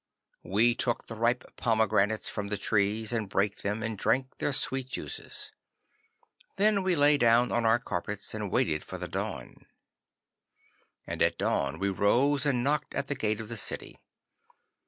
We 0.41 0.73
took 0.73 1.05
the 1.05 1.13
ripe 1.13 1.55
pomegranates 1.57 2.27
from 2.27 2.47
the 2.47 2.57
trees, 2.57 3.13
and 3.13 3.29
brake 3.29 3.57
them, 3.61 3.83
and 3.83 3.95
drank 3.99 4.35
their 4.39 4.51
sweet 4.51 4.87
juices. 4.87 5.51
Then 6.55 6.81
we 6.81 6.95
lay 6.95 7.19
down 7.19 7.51
on 7.51 7.67
our 7.67 7.77
carpets, 7.77 8.33
and 8.33 8.51
waited 8.51 8.83
for 8.83 8.97
the 8.97 9.07
dawn. 9.07 9.67
'And 11.05 11.21
at 11.21 11.37
dawn 11.37 11.77
we 11.77 11.89
rose 11.89 12.47
and 12.47 12.63
knocked 12.63 12.95
at 12.95 13.09
the 13.09 13.15
gate 13.15 13.39
of 13.39 13.47
the 13.47 13.57
city. 13.57 13.99